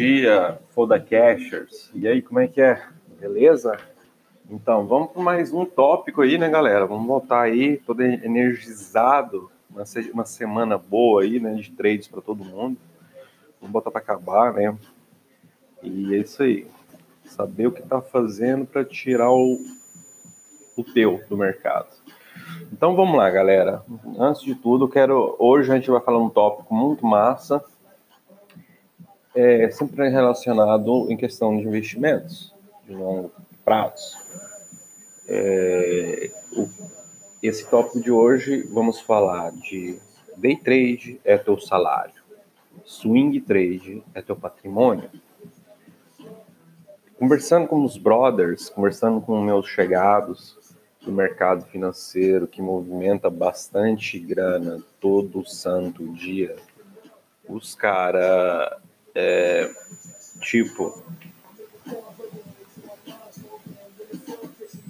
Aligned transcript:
dia, 0.00 0.58
Foda 0.70 0.98
Cashers. 0.98 1.90
E 1.94 2.08
aí, 2.08 2.22
como 2.22 2.40
é 2.40 2.48
que 2.48 2.58
é? 2.58 2.82
Beleza? 3.20 3.76
Então, 4.50 4.86
vamos 4.86 5.12
para 5.12 5.20
mais 5.20 5.52
um 5.52 5.66
tópico 5.66 6.22
aí, 6.22 6.38
né, 6.38 6.48
galera? 6.48 6.86
Vamos 6.86 7.06
voltar 7.06 7.42
aí, 7.42 7.76
todo 7.76 8.00
energizado, 8.00 9.50
uma, 9.68 10.24
semana 10.24 10.78
boa 10.78 11.22
aí, 11.22 11.38
né, 11.38 11.52
de 11.52 11.70
trades 11.72 12.08
para 12.08 12.22
todo 12.22 12.42
mundo. 12.42 12.78
Vamos 13.60 13.72
botar 13.74 13.90
para 13.90 14.00
acabar, 14.00 14.54
né? 14.54 14.74
E 15.82 16.14
é 16.14 16.18
isso 16.18 16.42
aí. 16.42 16.66
Saber 17.26 17.66
o 17.66 17.72
que 17.72 17.82
tá 17.82 18.00
fazendo 18.00 18.64
para 18.64 18.82
tirar 18.82 19.30
o, 19.30 19.58
o 20.78 20.82
teu 20.82 21.20
do 21.28 21.36
mercado. 21.36 21.94
Então 22.72 22.96
vamos 22.96 23.18
lá, 23.18 23.28
galera. 23.28 23.82
Antes 24.18 24.40
de 24.40 24.54
tudo, 24.54 24.88
quero 24.88 25.36
hoje 25.38 25.70
a 25.70 25.74
gente 25.74 25.90
vai 25.90 26.00
falar 26.00 26.18
um 26.18 26.30
tópico 26.30 26.74
muito 26.74 27.04
massa 27.04 27.62
é 29.34 29.70
sempre 29.70 30.08
relacionado 30.08 31.10
em 31.10 31.16
questão 31.16 31.56
de 31.56 31.66
investimentos 31.66 32.54
de 32.84 32.94
longo 32.94 33.30
prazo. 33.64 34.16
É, 35.28 36.30
o, 36.52 36.68
esse 37.42 37.68
tópico 37.68 38.00
de 38.00 38.10
hoje 38.10 38.62
vamos 38.62 39.00
falar 39.00 39.52
de 39.52 39.98
day 40.36 40.56
trade 40.56 41.20
é 41.24 41.38
teu 41.38 41.58
salário, 41.58 42.20
swing 42.84 43.40
trade 43.40 44.02
é 44.14 44.20
teu 44.20 44.34
patrimônio. 44.34 45.08
Conversando 47.18 47.68
com 47.68 47.84
os 47.84 47.96
brothers, 47.96 48.70
conversando 48.70 49.20
com 49.20 49.40
meus 49.40 49.68
chegados 49.68 50.58
do 51.02 51.12
mercado 51.12 51.64
financeiro 51.66 52.46
que 52.46 52.60
movimenta 52.60 53.30
bastante 53.30 54.18
grana 54.18 54.82
todo 54.98 55.46
santo 55.46 56.12
dia, 56.14 56.56
os 57.46 57.74
caras 57.74 58.80
é, 59.14 59.70
tipo, 60.40 61.02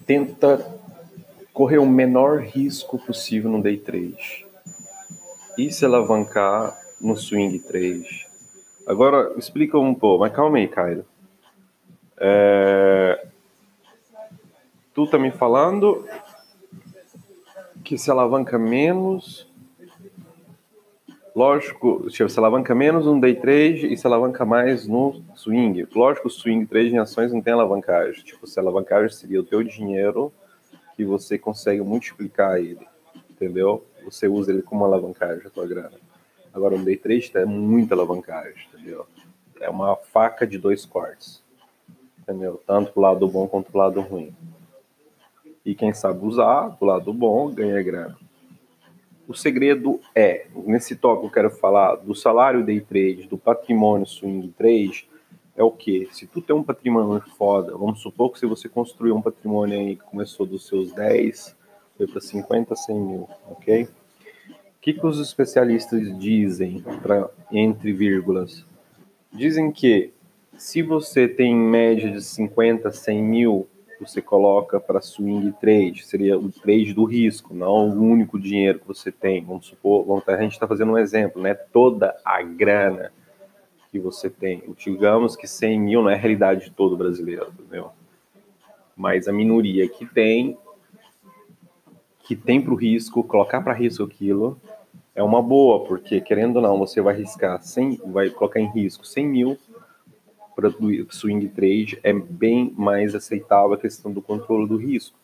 tenta 0.07 0.79
correr 1.53 1.79
o 1.79 1.87
menor 1.87 2.41
risco 2.41 2.99
possível 2.99 3.51
no 3.51 3.63
day 3.63 3.77
trade 3.77 4.47
e 5.59 5.71
se 5.71 5.85
alavancar 5.85 6.79
no 7.01 7.17
swing 7.17 7.59
trade. 7.59 8.27
Agora, 8.87 9.33
explica 9.37 9.79
um 9.79 9.95
pouco, 9.95 10.21
mas 10.21 10.33
calma 10.33 10.59
aí, 10.59 10.69
Caio. 10.69 11.05
É, 12.19 13.27
tu 14.95 15.07
tá 15.07 15.19
me 15.19 15.31
falando 15.31 16.07
que 17.85 17.97
se 17.97 18.11
alavanca 18.11 18.59
menos 18.59 19.50
Lógico, 21.41 22.11
se 22.11 22.39
alavanca 22.39 22.75
menos 22.75 23.07
no 23.07 23.19
day 23.19 23.35
trade 23.35 23.91
e 23.91 23.97
se 23.97 24.07
alavanca 24.07 24.45
mais 24.45 24.87
no 24.87 25.23
swing. 25.35 25.89
Lógico, 25.95 26.29
swing 26.29 26.67
trade 26.67 26.91
em 26.91 26.99
ações 26.99 27.33
não 27.33 27.41
tem 27.41 27.55
alavancagem. 27.55 28.23
Tipo, 28.23 28.47
se 28.47 28.61
alavancagem 28.61 29.09
seria 29.09 29.41
o 29.41 29.43
teu 29.43 29.63
dinheiro 29.63 30.31
que 30.95 31.03
você 31.03 31.39
consegue 31.39 31.81
multiplicar 31.81 32.59
ele, 32.59 32.87
entendeu? 33.31 33.83
Você 34.05 34.29
usa 34.29 34.53
ele 34.53 34.61
como 34.61 34.85
alavancagem, 34.85 35.47
a 35.47 35.49
tua 35.49 35.67
grana. 35.67 35.95
Agora, 36.53 36.77
no 36.77 36.85
day 36.85 36.99
trade 36.99 37.33
é 37.35 37.47
muita 37.47 37.95
alavancagem, 37.95 38.67
entendeu? 38.75 39.07
É 39.63 39.71
uma 39.71 39.97
faca 39.97 40.47
de 40.47 40.59
dois 40.59 40.85
cortes, 40.85 41.43
entendeu? 42.19 42.61
Tanto 42.67 42.93
pro 42.93 43.01
lado 43.01 43.27
bom 43.27 43.49
quanto 43.49 43.71
pro 43.71 43.79
lado 43.79 44.03
ruim. 44.03 44.37
E 45.65 45.75
quem 45.75 45.95
sabe 45.95 46.23
usar, 46.23 46.77
do 46.79 46.85
lado 46.85 47.11
bom, 47.15 47.51
ganha 47.51 47.83
grana. 47.83 48.19
O 49.31 49.35
segredo 49.35 50.01
é, 50.13 50.49
nesse 50.67 50.97
tópico 50.97 51.29
eu 51.29 51.31
quero 51.31 51.51
falar 51.51 51.95
do 51.95 52.17
salário 52.17 52.65
day 52.65 52.81
trade, 52.81 53.29
do 53.29 53.39
patrimônio 53.39 54.05
swing 54.05 54.49
trade, 54.59 55.09
é 55.57 55.63
o 55.63 55.71
que? 55.71 56.09
Se 56.11 56.27
tu 56.27 56.41
tem 56.41 56.57
um 56.57 56.65
patrimônio 56.65 57.23
foda, 57.39 57.71
vamos 57.79 58.01
supor 58.01 58.33
que 58.33 58.41
se 58.41 58.47
você 58.47 58.69
construiu 58.69 59.15
um 59.15 59.23
patrimônio 59.23 59.79
aí 59.79 59.95
que 59.95 60.03
começou 60.03 60.45
dos 60.45 60.67
seus 60.67 60.93
10, 60.95 61.57
foi 61.97 62.09
para 62.09 62.21
50, 62.21 62.75
100 62.75 62.97
mil, 62.97 63.29
ok? 63.49 63.85
O 63.85 63.89
que, 64.81 64.95
que 64.95 65.07
os 65.07 65.21
especialistas 65.21 66.19
dizem, 66.19 66.83
pra, 67.01 67.31
entre 67.53 67.93
vírgulas? 67.93 68.67
Dizem 69.33 69.71
que 69.71 70.13
se 70.57 70.83
você 70.83 71.29
tem 71.29 71.53
em 71.53 71.57
média 71.57 72.11
de 72.11 72.21
50, 72.21 72.91
100 72.91 73.23
mil 73.23 73.69
você 74.01 74.23
coloca 74.23 74.81
para 74.81 75.01
swing 75.01 75.53
trade, 75.61 76.05
seria 76.05 76.39
o 76.39 76.51
trade 76.51 76.95
do 76.95 77.05
risco, 77.05 77.55
não 77.55 77.91
o 77.91 78.03
único 78.03 78.39
dinheiro 78.39 78.79
que 78.79 78.89
você 78.89 79.13
tem. 79.13 79.45
Vamos 79.45 79.67
supor, 79.67 80.05
vamos, 80.05 80.27
a 80.29 80.41
gente 80.41 80.53
está 80.53 80.67
fazendo 80.67 80.93
um 80.93 80.99
exemplo, 80.99 81.43
né? 81.43 81.55
Toda 81.55 82.17
a 82.25 82.43
grana 82.43 83.13
que 83.91 83.99
você 83.99 84.31
tem. 84.31 84.63
Digamos 84.79 85.37
que 85.37 85.47
100 85.47 85.81
mil 85.81 86.03
não 86.03 86.11
é 86.11 86.15
a 86.15 86.19
realidade 86.19 86.65
de 86.67 86.71
todo 86.71 86.97
brasileiro, 86.97 87.53
entendeu? 87.53 87.91
Mas 88.97 89.29
a 89.29 89.33
minoria 89.33 89.89
que 89.89 90.07
tem, 90.07 90.57
que 92.21 92.37
tem 92.37 92.61
para 92.61 92.73
o 92.73 92.77
risco, 92.77 93.25
colocar 93.25 93.61
para 93.61 93.75
risco 93.75 94.05
aquilo, 94.05 94.61
é 95.15 95.23
uma 95.23 95.43
boa, 95.43 95.85
porque 95.85 96.21
querendo 96.21 96.57
ou 96.57 96.63
não, 96.63 96.79
você 96.79 97.01
vai 97.01 97.15
arriscar 97.15 97.61
100, 97.63 98.01
vai 98.07 98.31
colocar 98.31 98.61
em 98.61 98.71
risco 98.71 99.07
100 99.07 99.27
mil 99.27 99.59
para 100.61 100.71
swing 101.11 101.49
trade 101.49 101.99
é 102.03 102.13
bem 102.13 102.75
mais 102.77 103.15
aceitável 103.15 103.73
a 103.73 103.79
questão 103.79 104.13
do 104.13 104.21
controle 104.21 104.69
do 104.69 104.77
risco. 104.77 105.17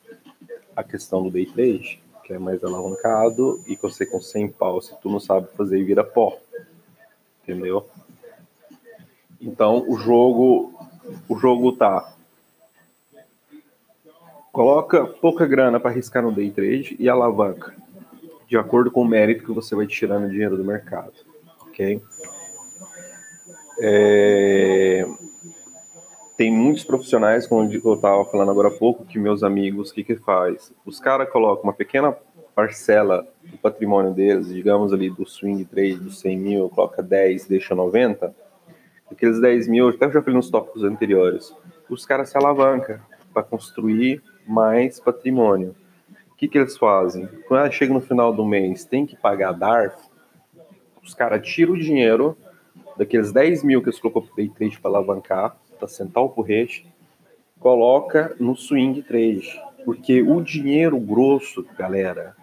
A 0.75 0.83
questão 0.83 1.23
do 1.23 1.31
day 1.31 1.47
trade, 1.47 2.03
que 2.25 2.33
é 2.33 2.39
mais 2.39 2.65
alavancado 2.65 3.61
e 3.67 3.77
você 3.77 4.07
com 4.07 4.21
100 4.21 4.49
pau, 4.49 4.81
se 4.81 4.99
tu 5.01 5.11
não 5.11 5.21
sabe 5.21 5.49
fazer, 5.55 5.85
vira 5.85 6.03
pó. 6.03 6.39
Entendeu? 7.43 7.87
Então 9.41 9.85
o 9.89 9.99
jogo 9.99 10.73
o 11.29 11.37
jogo 11.37 11.73
tá 11.73 12.13
coloca 14.51 15.07
pouca 15.07 15.47
grana 15.47 15.79
para 15.79 15.91
arriscar 15.91 16.23
no 16.23 16.33
day 16.33 16.51
trade 16.51 16.97
e 16.99 17.09
alavanca 17.09 17.77
de 18.49 18.57
acordo 18.57 18.91
com 18.91 19.03
o 19.03 19.09
mérito 19.09 19.45
que 19.45 19.53
você 19.53 19.75
vai 19.75 19.87
tirando 19.87 20.31
dinheiro 20.31 20.57
do 20.57 20.65
mercado, 20.65 21.13
ok? 21.61 22.01
É, 23.79 25.07
tem 26.37 26.53
muitos 26.53 26.85
profissionais, 26.85 27.47
como 27.47 27.71
eu 27.73 27.95
estava 27.95 28.25
falando 28.27 28.51
agora 28.51 28.69
há 28.69 28.79
pouco, 28.79 29.05
que 29.05 29.19
meus 29.19 29.43
amigos, 29.43 29.91
o 29.91 29.95
que 29.95 30.05
que 30.05 30.17
faz? 30.17 30.73
Os 30.85 31.01
caras 31.01 31.31
colocam 31.31 31.65
uma 31.65 31.73
pequena 31.73 32.17
parcela 32.55 33.27
do 33.43 33.57
patrimônio 33.59 34.13
deles, 34.13 34.49
digamos 34.49 34.93
ali 34.93 35.11
do 35.11 35.27
swing 35.27 35.65
trade 35.65 35.97
dos 35.97 36.21
100 36.21 36.39
mil, 36.39 36.69
coloca 36.69 37.03
10, 37.03 37.47
deixa 37.47 37.75
90, 37.75 38.35
aqueles 39.11 39.41
10 39.41 39.69
mil, 39.69 39.89
até 39.89 40.11
já 40.11 40.21
falei 40.21 40.37
nos 40.37 40.51
tópicos 40.51 40.83
anteriores, 40.83 41.55
os 41.89 42.05
caras 42.05 42.31
se 42.31 42.37
alavancam 42.37 42.99
para 43.33 43.43
construir 43.43 44.23
mais 44.47 45.01
patrimônio. 45.01 45.75
O 46.33 46.37
que, 46.37 46.49
que 46.49 46.59
eles 46.59 46.77
fazem? 46.77 47.27
Quando 47.49 47.73
chega 47.73 47.95
no 47.95 48.01
final 48.01 48.33
do 48.33 48.45
mês, 48.45 48.85
tem 48.85 49.07
que 49.07 49.17
pagar 49.17 49.53
DARF, 49.53 49.97
os 51.03 51.15
caras 51.15 51.47
tiram 51.47 51.73
o 51.73 51.79
dinheiro 51.79 52.37
daqueles 52.97 53.33
10 53.33 53.62
mil 53.62 53.83
que 53.83 53.89
eles 53.89 54.01
colocou 54.01 54.23
para 54.23 54.34
day 54.34 54.49
trade 54.49 54.81
para 54.81 54.91
alavancar, 54.91 55.57
para 55.79 55.89
sentar 55.89 56.23
o 56.23 56.29
porrete, 56.29 56.87
coloca 57.59 58.34
no 58.39 58.57
swing 58.57 59.03
trade. 59.03 59.61
Porque 59.84 60.23
o 60.23 60.41
dinheiro 60.41 60.99
grosso, 60.99 61.65
galera, 61.77 62.34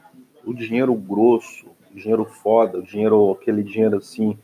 o 0.46 0.53
dinheiro 0.53 0.94
grosso, 0.96 1.68
o 1.91 1.96
dinheiro 1.96 2.25
foda, 2.25 2.80
o 2.80 2.84
dinheiro, 2.84 3.31
aquele 3.31 3.64
dinheiro 3.64 3.97
assim, 3.97 4.38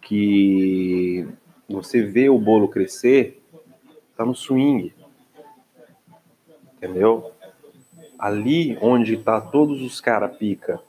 que 0.00 1.28
você 1.68 2.02
vê 2.02 2.28
o 2.28 2.38
bolo 2.38 2.68
crescer, 2.68 3.40
tá 4.16 4.24
no 4.24 4.34
swing. 4.34 4.92
Entendeu? 6.76 7.30
Ali 8.18 8.76
onde 8.80 9.16
tá 9.16 9.40
todos 9.40 9.82
os 9.82 10.00
cara 10.00 10.28
pica. 10.28 10.80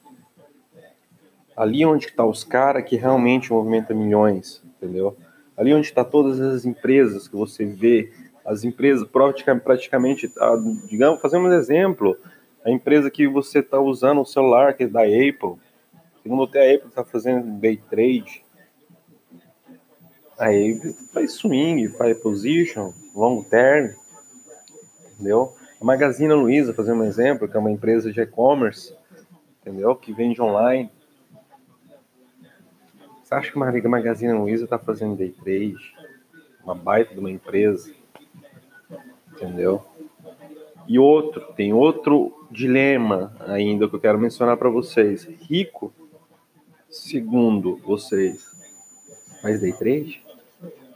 Ali 1.56 1.86
onde 1.86 2.12
tá 2.12 2.26
os 2.26 2.44
cara 2.44 2.82
que 2.82 2.96
realmente 2.96 3.52
movimenta 3.52 3.94
milhões, 3.94 4.64
entendeu? 4.78 5.16
ali 5.62 5.76
onde 5.76 5.86
está 5.86 6.04
todas 6.04 6.40
as 6.40 6.66
empresas 6.66 7.28
que 7.28 7.36
você 7.36 7.64
vê, 7.66 8.12
as 8.44 8.64
empresas 8.64 9.08
praticamente, 9.08 10.32
digamos, 10.90 11.22
fazendo 11.22 11.48
um 11.48 11.54
exemplo, 11.54 12.18
a 12.66 12.72
empresa 12.72 13.12
que 13.12 13.28
você 13.28 13.60
está 13.60 13.80
usando 13.80 14.22
o 14.22 14.26
celular, 14.26 14.74
que 14.74 14.86
é 14.86 14.88
da 14.88 15.02
Apple, 15.02 15.62
segundo 16.24 16.44
até 16.44 16.72
a 16.72 16.76
Apple 16.76 16.90
está 16.90 17.04
fazendo 17.04 17.60
day 17.60 17.78
trade, 17.78 18.44
a 20.40 20.48
Apple 20.48 20.96
faz 21.14 21.34
swing, 21.34 21.88
faz 21.90 22.18
position, 22.18 22.92
long 23.14 23.44
term, 23.44 23.92
entendeu? 25.14 25.54
A 25.80 25.86
Magazine 25.86 26.34
Luiza, 26.34 26.74
fazendo 26.74 27.04
um 27.04 27.06
exemplo, 27.06 27.48
que 27.48 27.56
é 27.56 27.60
uma 27.60 27.72
empresa 27.72 28.12
de 28.12 28.20
e-commerce, 28.20 28.96
entendeu? 29.62 29.96
Que 29.96 30.12
vende 30.12 30.42
online, 30.42 30.90
você 33.32 33.36
acha 33.36 33.52
que 33.52 33.56
uma 33.56 33.72
Magazine 33.72 34.34
Luiza 34.34 34.66
está 34.66 34.78
fazendo 34.78 35.16
day 35.16 35.32
trade? 35.32 35.96
Uma 36.62 36.76
baita 36.76 37.14
de 37.14 37.20
uma 37.22 37.32
empresa? 37.32 37.94
Entendeu? 39.32 39.82
E 40.86 41.00
outro, 41.00 41.54
tem 41.54 41.72
outro 41.72 42.46
dilema 42.52 43.34
ainda 43.48 43.88
que 43.88 43.96
eu 43.96 44.02
quero 44.02 44.20
mencionar 44.20 44.58
para 44.58 44.70
vocês. 44.70 45.24
Rico, 45.24 45.94
segundo 46.90 47.78
vocês, 47.78 48.46
faz 49.42 49.62
day 49.62 49.72
trade? 49.72 50.22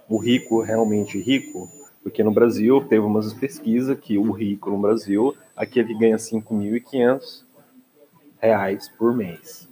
o 0.09 0.17
rico 0.17 0.61
realmente 0.61 1.17
rico, 1.17 1.69
porque 2.03 2.21
no 2.21 2.31
Brasil 2.31 2.83
teve 2.87 3.05
umas 3.05 3.33
pesquisas 3.33 3.97
que 3.97 4.17
o 4.17 4.31
rico 4.31 4.69
no 4.69 4.77
Brasil, 4.77 5.35
aquele 5.55 5.87
que 5.87 5.99
ganha 5.99 6.17
5.500 6.17 7.43
reais 8.39 8.89
por 8.89 9.15
mês. 9.15 9.67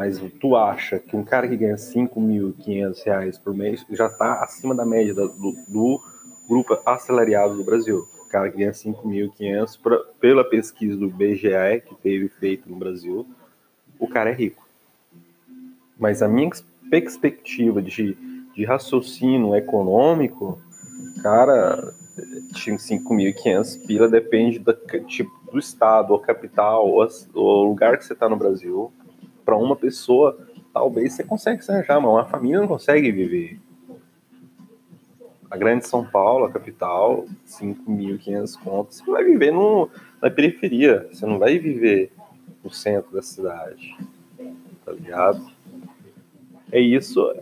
Mas 0.00 0.18
tu 0.40 0.56
acha 0.56 0.98
que 0.98 1.14
um 1.14 1.22
cara 1.22 1.46
que 1.46 1.54
ganha 1.54 1.74
5.500 1.74 3.04
reais 3.04 3.36
por 3.36 3.52
mês 3.52 3.84
já 3.90 4.06
está 4.06 4.42
acima 4.42 4.74
da 4.74 4.86
média 4.86 5.12
do, 5.12 5.28
do 5.28 6.00
grupo 6.48 6.80
assalariado 6.86 7.54
do 7.54 7.62
Brasil? 7.62 8.08
O 8.18 8.26
cara 8.30 8.50
que 8.50 8.56
ganha 8.56 8.70
5.500, 8.70 9.78
pela 10.18 10.42
pesquisa 10.42 10.96
do 10.96 11.10
BGE 11.10 11.82
que 11.86 11.94
teve 11.96 12.30
feito 12.30 12.66
no 12.66 12.76
Brasil, 12.76 13.26
o 13.98 14.08
cara 14.08 14.30
é 14.30 14.32
rico. 14.32 14.66
Mas 15.98 16.22
a 16.22 16.28
minha 16.28 16.48
perspectiva 16.88 17.82
de, 17.82 18.16
de 18.54 18.64
raciocínio 18.64 19.54
econômico 19.54 20.58
Cara, 21.22 21.92
5.500 22.54 23.86
pila 23.86 24.08
depende 24.08 24.58
do, 24.58 24.72
tipo, 25.06 25.30
do 25.52 25.58
estado, 25.58 26.12
ou 26.12 26.18
capital, 26.18 26.88
ou, 26.88 27.06
o 27.34 27.64
lugar 27.64 27.98
que 27.98 28.04
você 28.04 28.14
está 28.14 28.28
no 28.28 28.36
Brasil. 28.36 28.90
Para 29.50 29.56
uma 29.56 29.74
pessoa, 29.74 30.38
talvez 30.72 31.12
você 31.12 31.24
consegue 31.24 31.64
se 31.64 31.72
arranjar, 31.72 32.00
mas 32.00 32.08
uma 32.08 32.24
família 32.24 32.60
não 32.60 32.68
consegue 32.68 33.10
viver. 33.10 33.58
A 35.50 35.56
grande 35.56 35.88
São 35.88 36.06
Paulo, 36.06 36.44
a 36.44 36.52
capital, 36.52 37.26
5.500 37.48 38.62
contos, 38.62 38.98
você 38.98 39.10
vai 39.10 39.24
viver 39.24 39.50
no, 39.50 39.90
na 40.22 40.30
periferia, 40.30 41.08
você 41.10 41.26
não 41.26 41.36
vai 41.36 41.58
viver 41.58 42.12
no 42.62 42.70
centro 42.70 43.10
da 43.10 43.22
cidade. 43.22 43.98
Tá 44.84 44.92
ligado? 44.92 45.44
É 46.70 46.78
isso, 46.78 47.34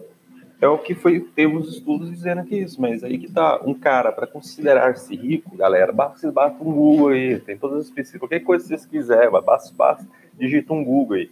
é 0.63 0.67
o 0.67 0.79
que 0.79 0.95
foi, 0.95 1.21
temos 1.21 1.69
estudos 1.69 2.11
dizendo 2.11 2.43
que 2.43 2.55
é 2.55 2.61
isso, 2.61 2.81
mas 2.81 3.05
aí 3.05 3.19
que 3.19 3.31
tá, 3.31 3.61
um 3.63 3.75
cara 3.75 4.13
para 4.13 4.27
considerar-se 4.27 5.15
rico, 5.15 5.55
galera, 5.55 5.93
basta 5.93 6.33
batem 6.33 6.67
um 6.67 6.73
Google 6.73 7.09
aí, 7.09 7.39
tem 7.39 7.59
todas 7.59 7.85
as 7.85 7.91
pesquisas, 7.91 8.19
qualquer 8.19 8.41
coisa 8.41 8.65
que 8.65 8.69
vocês 8.71 8.87
quiserem, 8.87 9.31
basta, 9.31 9.75
basta, 9.77 10.09
digita 10.39 10.73
um 10.73 10.83
Google 10.83 11.19
aí. 11.19 11.31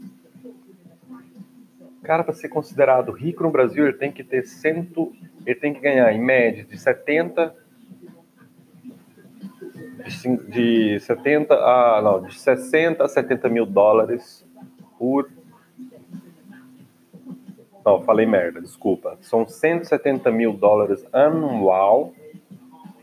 Cara, 2.07 2.23
para 2.23 2.35
ser 2.35 2.49
considerado 2.49 3.11
rico 3.11 3.43
no 3.43 3.51
Brasil, 3.51 3.85
ele 3.85 3.97
tem 3.97 4.13
que 4.13 4.23
ter 4.23 4.47
cento, 4.47 5.13
ele 5.45 5.59
tem 5.59 5.75
que 5.75 5.81
ganhar 5.81 6.13
em 6.13 6.23
média 6.23 6.65
de 6.65 6.79
70 6.79 7.53
de 10.49 11.01
70 11.01 11.53
a 11.53 12.01
não, 12.01 12.23
de 12.23 12.39
60 12.39 13.03
a 13.03 13.09
70 13.09 13.49
mil 13.49 13.67
dólares 13.67 14.47
por 14.97 15.29
não, 17.85 18.01
falei 18.03 18.25
merda, 18.25 18.61
desculpa. 18.61 19.19
São 19.21 19.45
170 19.45 20.31
mil 20.31 20.53
dólares 20.53 21.05
anual 21.13 22.15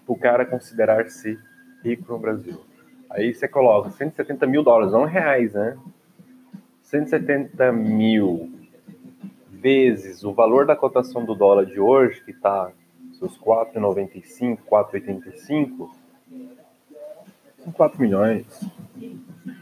para 0.05 0.13
o 0.13 0.17
cara 0.17 0.45
considerar-se 0.45 1.37
rico 1.83 2.13
no 2.13 2.19
Brasil. 2.19 2.61
Aí 3.09 3.33
você 3.33 3.49
coloca 3.49 3.89
170 3.89 4.47
mil 4.47 4.63
dólares, 4.63 4.93
não 4.93 5.03
reais, 5.03 5.53
né? 5.53 5.77
170 6.83 7.71
mil 7.73 8.62
vezes 9.63 10.23
o 10.23 10.33
valor 10.33 10.67
da 10.67 10.75
cotação 10.75 11.25
do 11.25 11.33
dólar 11.33 11.65
de 11.65 11.79
hoje, 11.79 12.21
que 12.23 12.31
está 12.31 12.71
seus 13.13 13.37
4,95, 13.39 14.59
4,85, 14.69 15.89
são 17.63 17.71
4 17.71 18.01
milhões. 18.01 18.45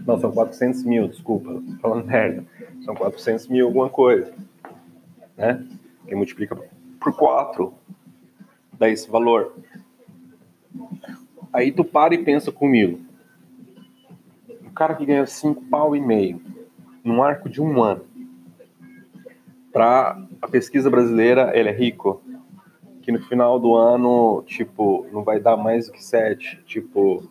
Não, 0.06 0.19
são 0.19 0.31
400 0.31 0.83
mil, 0.83 1.07
desculpa, 1.07 1.62
falando 1.80 2.06
merda. 2.06 2.44
São 2.83 2.95
400 2.95 3.48
mil 3.48 3.68
alguma 3.68 3.89
coisa 3.89 4.33
né? 5.42 5.65
Que 6.07 6.15
multiplica 6.15 6.56
por 7.00 7.15
4, 7.15 7.74
dá 8.74 8.88
esse 8.88 9.09
valor. 9.09 9.56
Aí 11.51 11.71
tu 11.71 11.83
para 11.83 12.13
e 12.13 12.24
pensa 12.24 12.51
comigo. 12.51 13.00
O 14.65 14.71
cara 14.71 14.94
que 14.94 15.06
ganha 15.06 15.25
5 15.25 15.63
pau 15.65 15.95
e 15.95 16.00
meio 16.00 16.42
num 17.03 17.24
arco 17.24 17.50
de 17.50 17.59
um 17.59 17.81
ano. 17.81 18.06
Para 19.72 20.22
a 20.42 20.48
pesquisa 20.48 20.90
brasileira, 20.90 21.52
ele 21.58 21.70
é 21.70 21.72
rico. 21.72 22.22
Que 23.02 23.12
no 23.12 23.22
final 23.24 23.60
do 23.60 23.76
ano, 23.76 24.44
tipo, 24.46 25.08
não 25.12 25.24
vai 25.24 25.40
dar 25.40 25.58
mais 25.58 25.88
do 25.88 25.94
que 25.94 26.04
7. 26.04 26.62
Tipo, 26.66 27.24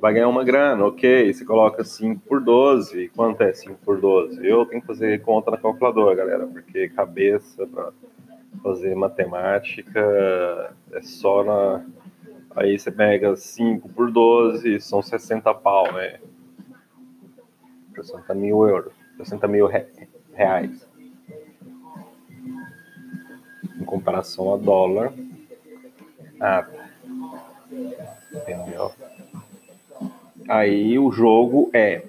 vai 0.00 0.12
ganhar 0.12 0.28
uma 0.28 0.44
grana, 0.44 0.84
ok. 0.84 1.32
Você 1.32 1.44
coloca 1.44 1.82
5 1.82 2.20
por 2.28 2.40
12. 2.40 3.08
Quanto 3.16 3.40
é 3.40 3.52
5 3.52 3.78
por 3.84 4.00
12? 4.00 4.46
Eu 4.46 4.66
tenho 4.66 4.80
que 4.82 4.86
fazer 4.86 5.22
conta 5.22 5.50
na 5.50 5.56
calculadora, 5.56 6.14
galera, 6.14 6.46
porque 6.46 6.88
cabeça 6.90 7.66
para 7.66 7.90
fazer 8.62 8.94
matemática 8.94 10.00
é 10.92 11.02
só 11.02 11.42
na. 11.42 11.84
Aí 12.54 12.78
você 12.78 12.90
pega 12.90 13.34
5 13.34 13.88
por 13.88 14.12
12, 14.12 14.80
são 14.80 15.02
60 15.02 15.52
pau, 15.54 15.92
né? 15.92 16.20
60 17.96 18.34
mil 18.34 18.68
euros, 18.68 18.92
60 19.16 19.48
mil 19.48 19.68
reais. 20.32 20.86
Em 23.78 23.84
comparação 23.84 24.54
a 24.54 24.56
dólar. 24.56 25.12
Ah, 26.40 26.66
entendeu? 28.32 28.92
Aí 30.48 30.98
o 30.98 31.10
jogo 31.10 31.70
é, 31.72 32.04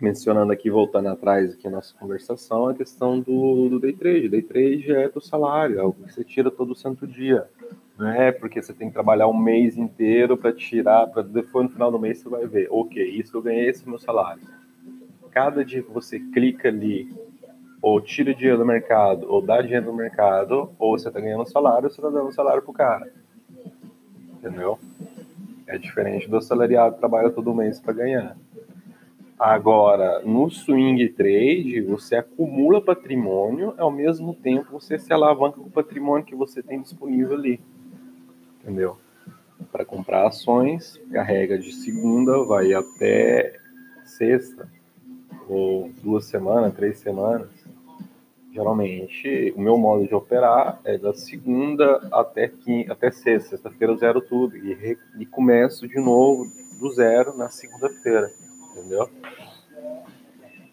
mencionando 0.00 0.52
aqui, 0.52 0.70
voltando 0.70 1.08
atrás 1.08 1.52
aqui 1.52 1.66
a 1.66 1.70
nossa 1.70 1.94
conversação, 1.94 2.68
a 2.68 2.74
questão 2.74 3.20
do, 3.20 3.68
do 3.68 3.80
day 3.80 3.92
trade. 3.92 4.28
Day 4.28 4.42
trade 4.42 4.92
é 4.92 5.08
do 5.08 5.20
salário, 5.20 5.78
é 5.78 5.82
o 5.82 5.92
que 5.92 6.12
você 6.12 6.24
tira 6.24 6.50
todo 6.50 6.74
santo 6.74 7.06
dia. 7.06 7.48
Não 7.98 8.08
é 8.10 8.32
porque 8.32 8.62
você 8.62 8.72
tem 8.72 8.88
que 8.88 8.94
trabalhar 8.94 9.28
um 9.28 9.36
mês 9.36 9.76
inteiro 9.76 10.36
para 10.36 10.52
tirar, 10.52 11.06
para 11.08 11.22
depois 11.22 11.66
no 11.66 11.72
final 11.72 11.92
do 11.92 11.98
mês 11.98 12.18
você 12.18 12.28
vai 12.28 12.46
ver, 12.46 12.68
ok, 12.70 13.04
isso 13.10 13.36
eu 13.36 13.42
ganhei, 13.42 13.68
esse 13.68 13.86
meu 13.86 13.98
salário. 13.98 14.42
Cada 15.30 15.64
dia 15.64 15.82
que 15.82 15.90
você 15.90 16.18
clica 16.18 16.68
ali, 16.68 17.14
ou 17.82 18.00
tira 18.00 18.34
dinheiro 18.34 18.58
do 18.58 18.66
mercado, 18.66 19.26
ou 19.28 19.40
dá 19.40 19.62
dinheiro 19.62 19.86
no 19.86 19.94
mercado, 19.94 20.70
ou 20.78 20.98
você 20.98 21.08
está 21.08 21.20
ganhando 21.20 21.48
salário, 21.48 21.84
ou 21.84 21.90
você 21.90 22.00
está 22.00 22.10
dando 22.10 22.32
salário 22.32 22.62
pro 22.62 22.72
cara. 22.72 23.12
Entendeu? 24.34 24.78
É 25.66 25.78
diferente 25.78 26.28
do 26.28 26.36
assalariado 26.36 26.94
que 26.94 27.00
trabalha 27.00 27.30
todo 27.30 27.54
mês 27.54 27.80
para 27.80 27.92
ganhar. 27.92 28.36
Agora, 29.38 30.20
no 30.20 30.50
swing 30.50 31.08
trade, 31.10 31.80
você 31.80 32.16
acumula 32.16 32.82
patrimônio, 32.82 33.72
ao 33.78 33.90
mesmo 33.90 34.34
tempo 34.34 34.72
você 34.72 34.98
se 34.98 35.10
alavanca 35.12 35.58
com 35.58 35.66
o 35.66 35.70
patrimônio 35.70 36.26
que 36.26 36.34
você 36.34 36.62
tem 36.62 36.82
disponível 36.82 37.38
ali. 37.38 37.58
Entendeu? 38.60 38.98
Para 39.72 39.84
comprar 39.84 40.26
ações, 40.26 41.00
carrega 41.10 41.58
de 41.58 41.72
segunda, 41.72 42.44
vai 42.44 42.74
até 42.74 43.58
sexta, 44.04 44.68
ou 45.48 45.90
duas 46.02 46.26
semanas, 46.26 46.74
três 46.74 46.98
semanas. 46.98 47.48
Geralmente, 48.52 49.54
o 49.56 49.60
meu 49.60 49.78
modo 49.78 50.06
de 50.06 50.14
operar 50.14 50.80
é 50.84 50.98
da 50.98 51.14
segunda 51.14 52.08
até, 52.10 52.48
quinta, 52.48 52.92
até 52.92 53.10
sexta. 53.10 53.50
Sexta-feira 53.50 53.92
eu 53.92 53.96
zero 53.96 54.20
tudo 54.20 54.56
e, 54.56 54.74
re, 54.74 54.98
e 55.18 55.24
começo 55.24 55.86
de 55.86 56.00
novo 56.00 56.44
do 56.80 56.90
zero 56.90 57.36
na 57.36 57.48
segunda-feira, 57.48 58.28
entendeu? 58.72 59.08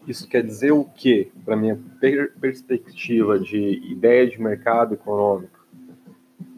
Isso 0.07 0.27
quer 0.27 0.41
dizer 0.41 0.71
o 0.71 0.85
quê? 0.85 1.29
Para 1.45 1.55
minha 1.55 1.77
per 1.99 2.33
perspectiva 2.39 3.37
de 3.37 3.81
ideia 3.91 4.25
de 4.25 4.41
mercado 4.41 4.95
econômico, 4.95 5.59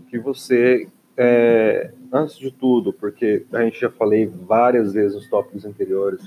que 0.07 0.19
você, 0.19 0.88
é, 1.17 1.91
antes 2.13 2.38
de 2.38 2.51
tudo, 2.51 2.93
porque 2.93 3.45
a 3.51 3.63
gente 3.63 3.81
já 3.81 3.89
falei 3.89 4.25
várias 4.25 4.93
vezes 4.93 5.15
nos 5.15 5.29
tópicos 5.29 5.65
anteriores, 5.65 6.23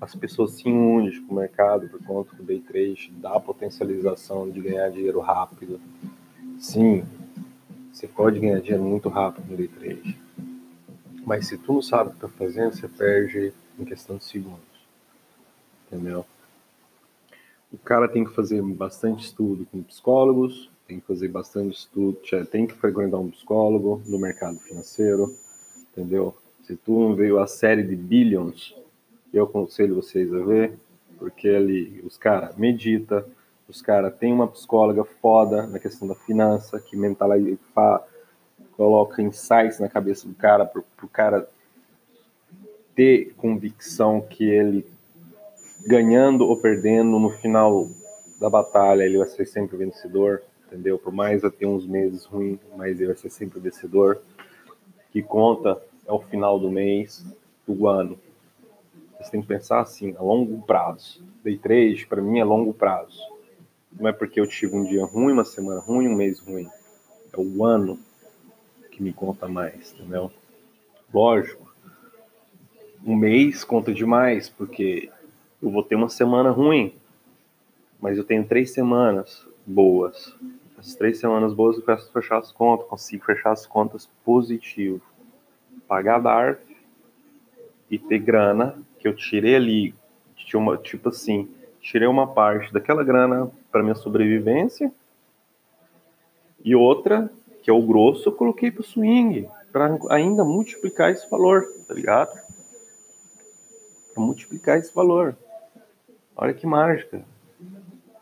as 0.00 0.14
pessoas 0.14 0.52
se 0.52 0.68
unem 0.68 1.22
com 1.22 1.34
o 1.34 1.36
mercado 1.36 1.88
por 1.88 2.02
conta 2.04 2.34
do 2.34 2.42
day 2.42 2.60
trade, 2.60 3.12
dá 3.16 3.34
a 3.34 3.40
potencialização 3.40 4.48
de 4.48 4.60
ganhar 4.60 4.90
dinheiro 4.90 5.20
rápido. 5.20 5.78
Sim, 6.58 7.04
você 7.92 8.08
pode 8.08 8.40
ganhar 8.40 8.60
dinheiro 8.60 8.82
muito 8.82 9.08
rápido 9.08 9.50
no 9.50 9.56
day 9.56 9.68
trade. 9.68 10.18
Mas 11.26 11.48
se 11.48 11.58
tu 11.58 11.74
não 11.74 11.82
sabe 11.82 12.10
o 12.10 12.12
que 12.14 12.20
tá 12.20 12.28
fazendo, 12.28 12.74
você 12.74 12.88
perde 12.88 13.52
em 13.78 13.84
questão 13.84 14.16
de 14.16 14.24
segundos. 14.24 14.58
Entendeu? 15.86 16.24
O 17.72 17.78
cara 17.78 18.08
tem 18.08 18.24
que 18.24 18.34
fazer 18.34 18.62
bastante 18.62 19.24
estudo 19.24 19.66
com 19.70 19.82
psicólogos, 19.82 20.70
tem 20.88 20.98
que 20.98 21.06
fazer 21.06 21.28
bastante 21.28 21.76
estudo, 21.76 22.18
tem 22.50 22.66
que 22.66 22.74
frequentar 22.74 23.18
um 23.18 23.30
psicólogo 23.30 24.02
no 24.06 24.18
mercado 24.18 24.58
financeiro, 24.58 25.32
entendeu? 25.92 26.34
Se 26.64 26.74
tu 26.74 26.98
não 26.98 27.14
veio 27.14 27.38
a 27.38 27.46
série 27.46 27.82
de 27.82 27.94
Billions, 27.94 28.74
eu 29.32 29.44
aconselho 29.44 29.94
vocês 29.94 30.32
a 30.32 30.38
ver, 30.38 30.78
porque 31.18 31.48
ali 31.48 32.00
os 32.04 32.16
caras 32.16 32.56
medita, 32.56 33.26
os 33.68 33.80
caras 33.80 34.14
tem 34.16 34.32
uma 34.32 34.48
psicóloga 34.48 35.04
foda 35.04 35.66
na 35.66 35.78
questão 35.78 36.08
da 36.08 36.14
finança, 36.14 36.80
que 36.80 36.96
mentaliza, 36.96 37.58
coloca 38.72 39.22
insights 39.22 39.78
na 39.78 39.88
cabeça 39.88 40.26
do 40.26 40.34
cara, 40.34 40.64
para 40.64 40.82
o 41.02 41.08
cara 41.08 41.48
ter 42.94 43.32
convicção 43.36 44.20
que 44.20 44.44
ele, 44.44 44.86
ganhando 45.86 46.46
ou 46.46 46.56
perdendo, 46.56 47.18
no 47.18 47.30
final 47.30 47.88
da 48.40 48.50
batalha, 48.50 49.04
ele 49.04 49.18
vai 49.18 49.28
ser 49.28 49.46
sempre 49.46 49.76
vencedor. 49.76 50.42
entendeu? 50.66 50.98
Por 50.98 51.12
mais 51.12 51.42
ter 51.58 51.66
uns 51.66 51.86
meses 51.86 52.24
ruins, 52.24 52.58
mas 52.76 52.96
ele 52.98 53.08
vai 53.08 53.16
ser 53.16 53.30
sempre 53.30 53.60
vencedor. 53.60 54.22
Que 55.12 55.22
conta 55.22 55.80
é 56.06 56.12
o 56.12 56.20
final 56.20 56.58
do 56.58 56.70
mês, 56.70 57.24
do 57.66 57.86
ano. 57.86 58.18
Você 59.20 59.32
tem 59.32 59.42
que 59.42 59.46
pensar 59.46 59.80
assim, 59.80 60.16
a 60.16 60.22
longo 60.22 60.62
prazo. 60.62 61.22
Day 61.44 61.58
trade, 61.58 62.06
para 62.06 62.22
mim, 62.22 62.38
é 62.38 62.44
longo 62.44 62.72
prazo. 62.72 63.20
Não 63.92 64.08
é 64.08 64.12
porque 64.12 64.40
eu 64.40 64.46
tive 64.46 64.74
um 64.74 64.84
dia 64.84 65.04
ruim, 65.04 65.32
uma 65.32 65.44
semana 65.44 65.80
ruim, 65.80 66.08
um 66.08 66.14
mês 66.14 66.38
ruim. 66.40 66.68
É 67.32 67.38
o 67.38 67.64
ano 67.64 67.98
que 68.90 69.02
me 69.02 69.12
conta 69.12 69.46
mais, 69.46 69.92
entendeu? 69.92 70.30
Lógico, 71.12 71.70
um 73.04 73.14
mês 73.14 73.62
conta 73.62 73.92
demais, 73.92 74.48
porque 74.48 75.10
eu 75.62 75.70
vou 75.70 75.82
ter 75.82 75.96
uma 75.96 76.08
semana 76.08 76.50
ruim, 76.50 76.94
mas 78.00 78.16
eu 78.16 78.24
tenho 78.24 78.46
três 78.46 78.72
semanas 78.72 79.46
boas. 79.66 80.34
As 80.78 80.94
três 80.94 81.18
semanas 81.18 81.52
boas 81.52 81.76
eu 81.76 81.82
peço 81.82 82.10
fechar 82.10 82.38
as 82.38 82.50
contas, 82.50 82.86
consigo 82.88 83.24
fechar 83.24 83.52
as 83.52 83.66
contas 83.66 84.08
positivo. 84.24 85.02
Pagar 85.86 86.20
DARF 86.20 86.62
e 87.90 87.98
ter 87.98 88.18
grana 88.18 88.78
que 89.00 89.08
eu 89.08 89.16
tirei 89.16 89.56
ali, 89.56 89.94
uma, 90.54 90.76
tipo 90.76 91.08
assim, 91.08 91.48
tirei 91.80 92.06
uma 92.06 92.26
parte 92.26 92.72
daquela 92.72 93.02
grana 93.02 93.50
para 93.72 93.82
minha 93.82 93.94
sobrevivência 93.94 94.92
e 96.62 96.76
outra, 96.76 97.30
que 97.62 97.70
é 97.70 97.72
o 97.72 97.82
grosso, 97.82 98.28
eu 98.28 98.32
coloquei 98.32 98.70
para 98.70 98.82
o 98.82 98.84
swing, 98.84 99.48
para 99.72 99.98
ainda 100.10 100.44
multiplicar 100.44 101.10
esse 101.10 101.28
valor, 101.30 101.64
tá 101.88 101.94
ligado? 101.94 102.30
Para 104.12 104.22
multiplicar 104.22 104.78
esse 104.78 104.94
valor. 104.94 105.34
Olha 106.36 106.52
que 106.52 106.66
mágica. 106.66 107.24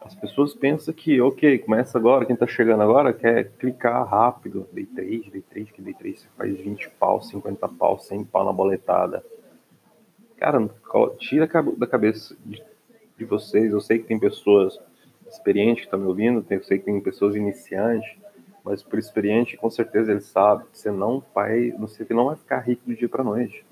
As 0.00 0.14
pessoas 0.14 0.54
pensam 0.54 0.94
que, 0.94 1.20
ok, 1.20 1.58
começa 1.58 1.98
agora, 1.98 2.24
quem 2.24 2.36
tá 2.36 2.46
chegando 2.46 2.82
agora 2.82 3.12
quer 3.12 3.50
clicar 3.58 4.06
rápido. 4.08 4.66
Day 4.72 4.86
3, 4.86 5.30
day 5.30 5.42
3, 5.42 5.70
que 5.70 5.82
day 5.82 5.94
3 5.94 6.20
você 6.20 6.28
faz 6.36 6.56
20 6.56 6.90
pau, 6.90 7.20
50 7.20 7.68
pau, 7.68 7.98
100 7.98 8.24
pau 8.24 8.44
na 8.44 8.52
boletada. 8.52 9.24
Cara, 10.38 10.70
tira 11.18 11.48
da 11.76 11.86
cabeça 11.86 12.36
de, 12.46 13.24
vocês. 13.24 13.72
Eu 13.72 13.80
sei 13.80 13.98
que 13.98 14.06
tem 14.06 14.18
pessoas 14.18 14.78
experientes 15.28 15.80
que 15.80 15.86
estão 15.86 15.98
me 15.98 16.06
ouvindo, 16.06 16.46
eu 16.48 16.62
sei 16.62 16.78
que 16.78 16.84
tem 16.84 17.00
pessoas 17.00 17.34
iniciantes, 17.34 18.08
mas 18.64 18.82
por 18.82 18.98
experiente, 18.98 19.56
com 19.56 19.68
certeza 19.68 20.12
ele 20.12 20.20
sabe 20.20 20.64
que 20.70 20.78
você 20.78 20.90
não 20.90 21.22
vai, 21.34 21.72
você 21.72 22.06
não 22.10 22.26
vai 22.26 22.36
ficar 22.36 22.60
rico 22.60 22.82
do 22.86 22.94
dia 22.94 23.08
para 23.08 23.24
noite. 23.24 23.64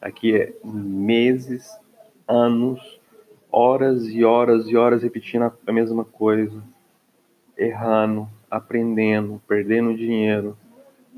Aqui 0.00 0.36
é 0.36 0.52
meses, 0.62 1.70
anos, 2.28 3.00
horas 3.50 4.06
e 4.08 4.24
horas 4.24 4.68
e 4.68 4.76
horas 4.76 5.02
repetindo 5.02 5.50
a 5.66 5.72
mesma 5.72 6.04
coisa, 6.04 6.62
errando, 7.56 8.28
aprendendo, 8.50 9.40
perdendo 9.48 9.96
dinheiro, 9.96 10.56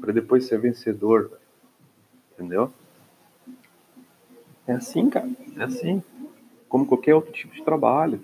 para 0.00 0.12
depois 0.12 0.47
ser 0.47 0.61
vencedor. 0.61 1.33
Entendeu? 2.33 2.71
É 4.66 4.73
assim, 4.73 5.11
cara. 5.11 5.28
É 5.56 5.64
assim. 5.64 6.02
Como 6.68 6.87
qualquer 6.87 7.14
outro 7.14 7.33
tipo 7.33 7.54
de 7.54 7.62
trabalho. 7.62 8.23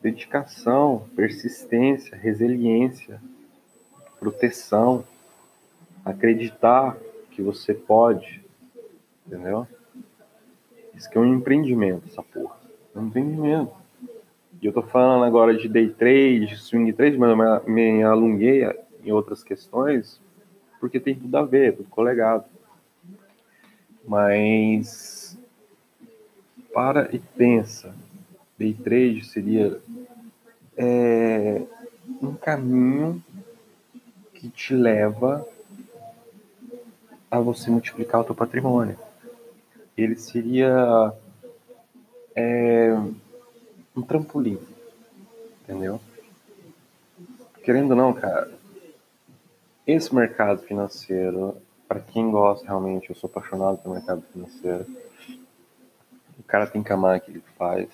Dedicação, 0.00 1.06
persistência, 1.14 2.16
resiliência, 2.16 3.20
proteção, 4.18 5.04
acreditar 6.04 6.96
que 7.30 7.42
você 7.42 7.72
pode. 7.74 8.42
Entendeu? 9.26 9.66
Isso 10.94 11.08
que 11.08 11.16
é 11.16 11.20
um 11.20 11.34
empreendimento, 11.34 12.08
essa 12.08 12.22
porra. 12.22 12.56
É 12.94 12.98
um 12.98 13.06
empreendimento. 13.06 13.72
E 14.60 14.66
eu 14.66 14.72
tô 14.72 14.82
falando 14.82 15.24
agora 15.24 15.56
de 15.56 15.68
day 15.68 15.88
trade, 15.88 16.46
de 16.46 16.56
swing 16.56 16.92
trade, 16.92 17.18
mas 17.18 17.30
eu 17.30 17.70
me 17.72 18.02
alonguei 18.02 18.64
em 19.04 19.10
outras 19.10 19.42
questões, 19.42 20.20
porque 20.78 21.00
tem 21.00 21.14
tudo 21.14 21.36
a 21.36 21.44
ver, 21.44 21.76
tudo 21.76 21.88
colegado. 21.88 22.44
Mas 24.06 25.38
para 26.72 27.14
e 27.14 27.18
pensa, 27.18 27.94
day 28.58 28.74
trade 28.74 29.24
seria 29.24 29.80
é, 30.76 31.62
um 32.20 32.34
caminho 32.34 33.22
que 34.34 34.48
te 34.48 34.74
leva 34.74 35.46
a 37.30 37.38
você 37.38 37.70
multiplicar 37.70 38.20
o 38.20 38.24
teu 38.24 38.34
patrimônio. 38.34 38.98
Ele 39.96 40.16
seria 40.16 41.12
é, 42.34 42.92
um 43.94 44.02
trampolim, 44.02 44.58
entendeu? 45.62 46.00
Querendo 47.62 47.90
ou 47.90 47.96
não, 47.96 48.12
cara, 48.12 48.50
esse 49.86 50.14
mercado 50.14 50.62
financeiro 50.62 51.56
para 51.92 52.00
quem 52.00 52.30
gosta 52.30 52.66
realmente, 52.66 53.10
eu 53.10 53.14
sou 53.14 53.28
apaixonado 53.28 53.76
pelo 53.76 53.94
mercado 53.94 54.22
financeiro. 54.32 54.86
O 56.38 56.42
cara 56.42 56.66
tem 56.66 56.82
que 56.82 56.90
amar 56.90 57.16
aquilo 57.16 57.42
que 57.42 57.50
faz. 57.50 57.86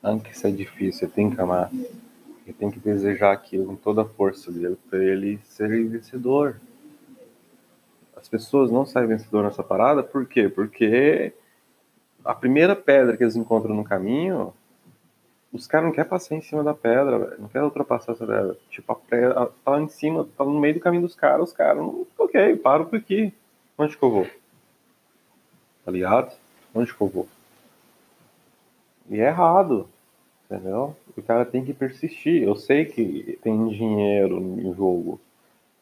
Antes 0.00 0.24
que 0.24 0.36
isso 0.36 0.46
é 0.46 0.50
difícil, 0.52 1.08
ele 1.08 1.12
tem 1.12 1.30
que 1.30 1.40
amar. 1.40 1.68
Ele 1.72 2.56
tem 2.56 2.70
que 2.70 2.78
desejar 2.78 3.32
aquilo 3.32 3.66
com 3.66 3.74
toda 3.74 4.02
a 4.02 4.04
força 4.04 4.52
dele 4.52 4.78
para 4.88 5.02
ele 5.02 5.40
ser 5.42 5.68
vencedor. 5.88 6.60
As 8.16 8.28
pessoas 8.28 8.70
não 8.70 8.86
saem 8.86 9.08
vencedor 9.08 9.42
nessa 9.42 9.64
parada, 9.64 10.00
por 10.00 10.26
quê? 10.26 10.48
Porque 10.48 11.32
a 12.24 12.34
primeira 12.34 12.76
pedra 12.76 13.16
que 13.16 13.24
eles 13.24 13.34
encontram 13.34 13.74
no 13.74 13.82
caminho, 13.82 14.54
os 15.52 15.66
caras 15.66 15.86
não 15.86 15.92
querem 15.92 16.08
passar 16.08 16.36
em 16.36 16.40
cima 16.40 16.62
da 16.62 16.72
pedra, 16.72 17.18
véio. 17.18 17.40
não 17.40 17.48
querem 17.48 17.66
ultrapassar 17.66 18.12
essa 18.12 18.24
pedra. 18.24 18.56
Tipo, 18.68 18.92
a 18.92 18.94
pedra 18.94 19.50
tá 19.64 19.80
em 19.80 19.88
cima, 19.88 20.28
tá 20.38 20.44
no 20.44 20.60
meio 20.60 20.74
do 20.74 20.80
caminho 20.80 21.02
dos 21.02 21.16
caras, 21.16 21.48
os 21.48 21.52
caras, 21.52 21.84
ok, 22.16 22.54
paro 22.54 22.86
por 22.86 22.96
aqui. 22.96 23.34
Onde 23.82 23.96
que 23.96 24.02
eu 24.02 24.10
vou? 24.10 24.26
Tá 25.86 25.90
ligado? 25.90 26.36
Onde 26.74 26.92
que 26.92 27.00
eu 27.00 27.06
vou? 27.06 27.26
E 29.08 29.18
é 29.18 29.28
errado, 29.28 29.88
entendeu? 30.44 30.94
O 31.16 31.22
cara 31.22 31.46
tem 31.46 31.64
que 31.64 31.72
persistir. 31.72 32.42
Eu 32.42 32.56
sei 32.56 32.84
que 32.84 33.38
tem 33.42 33.68
dinheiro 33.68 34.38
no 34.38 34.74
jogo, 34.74 35.18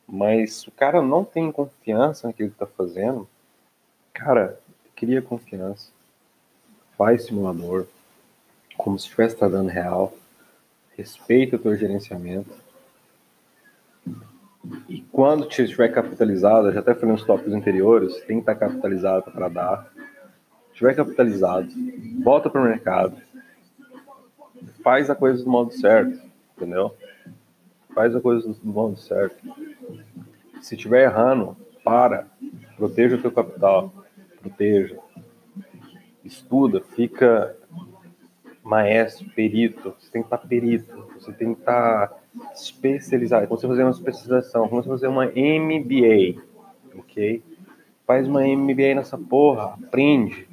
mas 0.07 0.65
o 0.69 0.71
cara 0.71 1.03
não 1.03 1.25
tem 1.25 1.51
confiança 1.51 2.29
naquilo 2.29 2.51
que 2.53 2.57
tá 2.57 2.67
fazendo. 2.67 3.29
Cara, 4.15 4.61
cria 4.95 5.21
confiança. 5.21 5.91
Faz 6.97 7.25
simulador, 7.25 7.89
como 8.77 8.97
se 8.97 9.07
estivesse 9.07 9.41
dando 9.41 9.71
real. 9.71 10.15
Respeita 10.97 11.57
o 11.57 11.59
teu 11.59 11.75
gerenciamento 11.75 12.55
e 14.89 15.01
quando 15.13 15.49
estiver 15.49 15.89
capitalizado, 15.89 16.73
já 16.73 16.81
até 16.81 16.95
falei 16.95 17.13
nos 17.13 17.25
tópicos 17.25 17.53
anteriores, 17.53 18.17
tem 18.23 18.37
que 18.37 18.51
estar 18.51 18.55
capitalizado 18.55 19.31
para 19.31 19.49
dar. 19.49 19.93
Estiver 20.73 20.95
capitalizado, 20.95 21.69
volta 22.23 22.49
para 22.49 22.61
o 22.61 22.65
mercado, 22.65 23.17
faz 24.83 25.11
a 25.11 25.15
coisa 25.15 25.43
do 25.43 25.51
modo 25.51 25.73
certo, 25.73 26.21
entendeu? 26.57 26.95
Faz 27.95 28.15
a 28.15 28.21
coisa 28.21 28.49
do 28.49 28.67
modo 28.69 28.97
certo. 28.97 29.37
Se 30.61 30.75
estiver 30.75 31.05
errando, 31.05 31.57
para, 31.83 32.27
proteja 32.77 33.17
o 33.17 33.21
teu 33.23 33.33
capital, 33.33 33.93
proteja, 34.41 34.99
estuda, 36.25 36.81
fica 36.81 37.57
maestro, 38.63 39.29
perito, 39.31 39.95
você 39.99 40.11
tem 40.11 40.23
que 40.23 40.27
estar 40.27 40.39
perito, 40.39 41.09
você 41.19 41.33
tem 41.33 41.55
que 41.55 41.61
estar 41.61 42.13
especializado, 42.55 43.47
como 43.47 43.61
você 43.61 43.67
fazer 43.67 43.83
uma 43.83 43.91
especialização, 43.91 44.69
como 44.69 44.83
você 44.83 44.89
fazer 44.89 45.07
uma 45.09 45.27
MBA, 45.27 46.43
ok? 46.97 47.43
Faz 48.07 48.27
uma 48.27 48.43
MBA 48.43 48.95
nessa 48.95 49.19
porra, 49.19 49.75
aprende. 49.75 50.49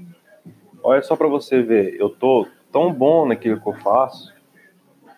Olha 0.84 1.02
só 1.02 1.16
para 1.16 1.28
você 1.28 1.62
ver, 1.62 1.96
eu 2.00 2.10
tô 2.10 2.48
tão 2.72 2.94
bom 2.94 3.26
naquilo 3.28 3.60
que 3.60 3.68
eu 3.68 3.74
faço, 3.74 4.34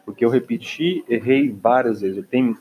porque 0.05 0.23
eu 0.23 0.29
repeti, 0.29 1.03
errei 1.09 1.51
várias 1.51 2.01
vezes. 2.01 2.17
Eu 2.17 2.23
tenho, 2.23 2.57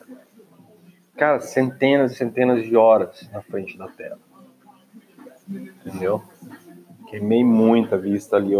cara, 1.17 1.41
centenas 1.41 2.13
e 2.13 2.17
centenas 2.17 2.65
de 2.65 2.77
horas 2.77 3.29
na 3.33 3.43
frente 3.43 3.79
da 3.79 3.87
tela. 3.89 4.19
Entendeu? 5.49 6.23
Queimei 7.09 7.45
muita 7.45 7.97
vista 7.97 8.37
ali 8.37 8.55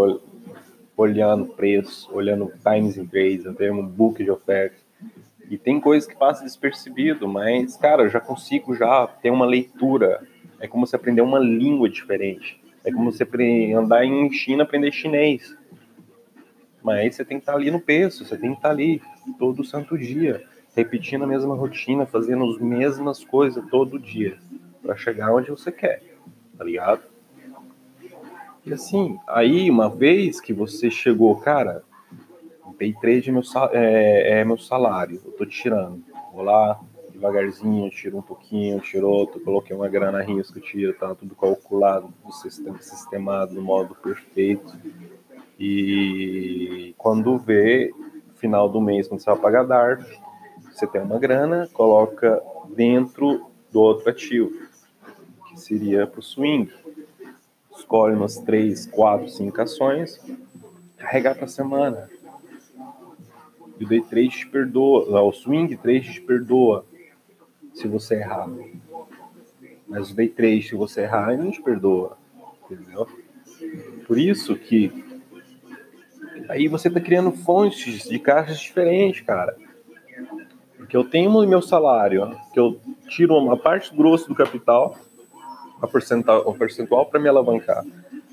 olhando 0.97 1.47
preço, 1.47 2.09
olhando 2.15 2.53
times 2.63 2.97
in 2.97 3.07
trades, 3.07 3.45
vendo 3.57 3.83
book 3.83 4.23
de 4.23 4.31
ofertas 4.31 4.86
e 5.49 5.57
tem 5.57 5.81
coisas 5.81 6.09
que 6.09 6.17
passam 6.17 6.45
despercebido, 6.45 7.29
mas, 7.29 7.77
cara, 7.77 8.03
eu 8.03 8.09
já 8.09 8.21
consigo 8.21 8.75
já 8.75 9.07
ter 9.07 9.31
uma 9.31 9.47
leitura. 9.47 10.27
É 10.59 10.67
como 10.67 10.87
se 10.87 10.97
aprender 10.97 11.23
uma 11.23 11.39
língua 11.39 11.89
diferente. 11.89 12.61
É 12.85 12.91
como 12.91 13.13
você 13.13 13.27
andar 13.75 14.05
em 14.05 14.31
China 14.33 14.63
aprender 14.63 14.93
chinês. 14.93 15.57
Mas 16.83 17.17
você 17.17 17.25
tem 17.25 17.39
que 17.39 17.43
estar 17.43 17.55
ali 17.55 17.71
no 17.71 17.81
peso, 17.81 18.25
você 18.25 18.37
tem 18.37 18.51
que 18.51 18.59
estar 18.59 18.71
ali 18.71 19.03
todo 19.39 19.65
santo 19.65 19.99
dia, 19.99 20.45
repetindo 20.75 21.25
a 21.25 21.27
mesma 21.27 21.55
rotina, 21.55 22.07
fazendo 22.07 22.45
as 22.45 22.59
mesmas 22.59 23.25
coisas 23.25 23.65
todo 23.69 23.99
dia, 23.99 24.39
para 24.83 24.97
chegar 24.97 25.35
onde 25.35 25.51
você 25.51 25.73
quer, 25.73 26.01
tá 26.57 26.63
ligado? 26.63 27.03
E 28.65 28.73
assim, 28.73 29.19
aí 29.27 29.69
uma 29.69 29.89
vez 29.89 30.41
que 30.41 30.53
você 30.53 30.89
chegou, 30.91 31.35
cara, 31.37 31.83
day 32.79 32.95
trade 32.95 33.31
é 33.31 33.33
meu, 33.33 33.43
é, 33.73 34.41
é 34.41 34.45
meu 34.45 34.59
salário, 34.59 35.21
eu 35.25 35.33
tô 35.33 35.47
tirando. 35.47 36.03
Vou 36.33 36.43
lá, 36.43 36.79
devagarzinho, 37.11 37.91
tiro 37.91 38.19
um 38.19 38.23
pouquinho, 38.23 38.81
tiro 38.81 39.09
outro, 39.09 39.41
coloquei 39.41 39.75
uma 39.75 39.89
grana 39.89 40.23
risco, 40.23 40.61
tiro, 40.61 40.95
tá 40.95 41.15
tudo 41.15 41.35
calculado, 41.35 42.13
do 42.25 42.33
sistema 42.33 42.81
sistemado, 42.81 43.55
no 43.55 43.63
modo 43.63 43.95
perfeito. 43.95 44.77
E 45.59 46.95
quando 46.99 47.39
vê, 47.39 47.93
final 48.35 48.69
do 48.69 48.81
mês, 48.81 49.09
quando 49.09 49.21
você 49.21 49.31
vai 49.31 49.39
pagar 49.39 49.65
DARF, 49.65 50.19
você 50.71 50.87
tem 50.87 51.01
uma 51.01 51.19
grana, 51.19 51.69
coloca 51.73 52.43
dentro 52.75 53.51
do 53.73 53.81
outro 53.81 54.11
ativo, 54.11 54.53
que 55.49 55.59
seria 55.59 56.07
para 56.07 56.21
o 56.21 56.23
swing. 56.23 56.71
Escolhe 57.75 58.15
umas 58.15 58.37
3, 58.39 58.87
4, 58.87 59.29
5 59.29 59.63
ações, 59.63 60.21
carregar 60.99 61.35
para 61.35 61.47
a 61.47 61.49
semana. 61.49 62.11
E 63.79 63.85
o 63.85 63.89
day 63.89 64.01
trade 64.01 64.31
te 64.31 64.47
perdoa, 64.47 65.23
o 65.23 65.33
swing 65.33 65.77
trade 65.77 66.13
te 66.13 66.21
perdoa 66.21 66.85
se 67.75 67.87
você 67.87 68.17
errar. 68.17 68.49
Mas 69.87 70.11
o 70.11 70.17
day 70.17 70.29
trade, 70.29 70.63
se 70.63 70.75
você 70.75 71.03
errar, 71.03 71.33
ele 71.33 71.43
não 71.43 71.51
te 71.51 71.63
perdoa. 71.63 72.17
Entendeu? 72.65 73.07
Por 74.07 74.19
isso 74.19 74.57
que 74.57 75.05
aí 76.49 76.69
você 76.69 76.89
está 76.89 77.01
criando 77.01 77.33
fontes 77.33 78.09
de 78.09 78.19
caixas 78.19 78.59
diferentes, 78.59 79.21
cara. 79.21 79.57
Porque 80.77 80.97
eu 80.97 81.05
tenho 81.05 81.31
o 81.31 81.47
meu 81.47 81.61
salário, 81.61 82.37
que 82.53 82.61
eu 82.61 82.81
tiro 83.09 83.37
uma 83.37 83.57
parte 83.57 83.95
grossa 83.95 84.29
do 84.29 84.35
capital, 84.35 84.97
a 85.81 85.87
percentual, 85.87 86.55
percentual 86.55 87.07
para 87.07 87.21
me 87.21 87.29
alavancar. 87.29 87.85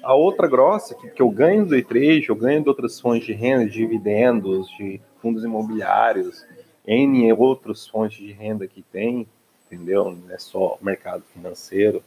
A 0.01 0.13
outra 0.13 0.47
grossa, 0.47 0.95
que, 0.95 1.09
que 1.09 1.21
eu 1.21 1.29
ganho 1.29 1.63
do 1.63 1.71
day 1.71 1.83
trade, 1.83 2.29
eu 2.29 2.35
ganho 2.35 2.61
de 2.61 2.69
outras 2.69 2.99
fontes 2.99 3.25
de 3.25 3.33
renda, 3.33 3.65
de 3.65 3.71
dividendos, 3.71 4.67
de 4.77 5.01
fundos 5.23 5.45
imobiliários, 5.45 6.45
N 6.85 7.31
outras 7.31 7.87
fontes 7.87 8.17
de 8.17 8.33
renda 8.33 8.67
que 8.67 8.81
tem, 8.81 9.25
entendeu? 9.65 10.11
Não 10.11 10.35
é 10.35 10.37
só 10.37 10.77
mercado 10.81 11.23
financeiro. 11.33 12.03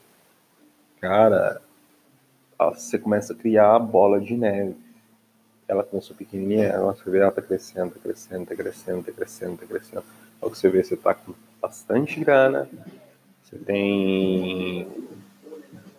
Cara, 1.01 1.63
você 2.59 2.99
começa 2.99 3.33
a 3.33 3.37
criar 3.37 3.75
a 3.75 3.79
bola 3.79 4.21
de 4.21 4.37
neve. 4.37 4.77
Ela 5.67 5.83
começou 5.83 6.15
pequenininha, 6.15 6.67
ela 6.67 6.95
vê 7.07 7.19
ela 7.19 7.33
tá 7.33 7.41
crescendo, 7.41 7.93
tá 7.93 8.01
crescendo, 8.01 8.47
tá 8.47 8.55
crescendo, 8.55 9.03
tá 9.03 9.13
crescendo, 9.13 9.57
tá 9.57 9.67
crescendo. 9.67 10.05
Ao 10.39 10.51
que 10.51 10.59
você 10.59 10.69
vê, 10.69 10.85
você 10.85 10.97
tá 10.97 11.15
com 11.15 11.33
bastante 11.61 12.21
grana, 12.21 12.69
você 13.43 13.57
tem 13.57 14.87